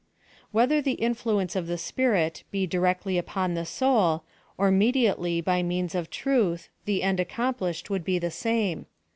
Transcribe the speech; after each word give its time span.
Whether 0.51 0.81
the 0.81 0.93
influence 0.97 1.55
of 1.55 1.67
the 1.67 1.77
Spirit 1.77 2.43
be 2.49 2.65
directly 2.65 3.19
upon 3.19 3.53
the 3.53 3.67
soul, 3.67 4.23
or 4.57 4.71
mediately 4.71 5.41
by 5.41 5.61
means 5.61 5.93
of 5.93 6.09
truth, 6.09 6.69
the 6.85 7.03
end 7.03 7.19
accomplished 7.19 7.91
would 7.91 8.03
be 8.03 8.17
the 8.17 8.31
same. 8.31 8.87